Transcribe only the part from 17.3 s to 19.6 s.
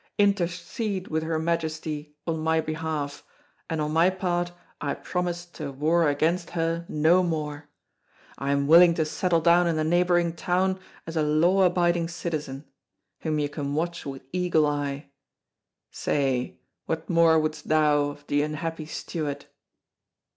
wouldst thou of the unhappy Stuart?"